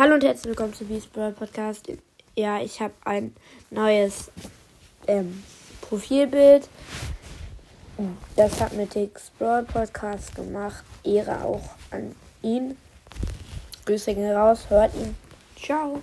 [0.00, 1.92] Hallo und herzlich willkommen zu Beast Brawl Podcast.
[2.34, 3.36] Ja, ich habe ein
[3.68, 4.30] neues
[5.06, 5.44] ähm,
[5.82, 6.70] Profilbild.
[8.34, 10.84] Das hat mit X Brawl Podcast gemacht.
[11.04, 12.78] Ehre auch an ihn.
[13.84, 15.14] Grüße gehen raus, hört ihn.
[15.54, 16.00] Ciao.